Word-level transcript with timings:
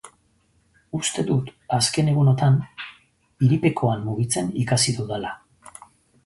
Uste 0.99 1.25
dut 1.27 1.51
azken 1.77 2.09
egunotan 2.13 2.57
hiripekoan 3.45 4.03
mugitzen 4.09 4.49
ikasi 4.65 4.97
dudala. 4.99 5.37